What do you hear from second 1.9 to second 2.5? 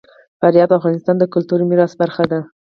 برخه ده.